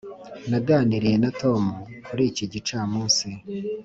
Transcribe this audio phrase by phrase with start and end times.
[0.49, 1.63] naganiriye na tom
[2.05, 3.27] kuri iki gicamunsi.